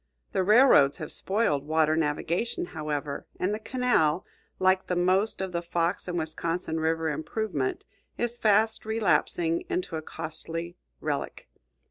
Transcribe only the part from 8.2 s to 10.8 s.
fast relapsing into a costly